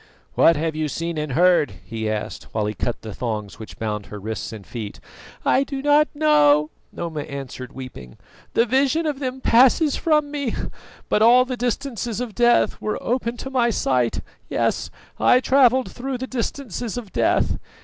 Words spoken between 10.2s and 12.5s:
me; but all the distances of